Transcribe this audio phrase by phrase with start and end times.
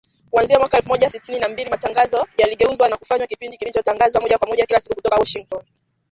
[0.31, 4.47] Kuanzia mwaka elfu moja sitini na mbili, matangazo yaligeuzwa na kufanywa kipindi kilichotangazwa moja kwa
[4.47, 5.63] moja, kila siku kutoka Washington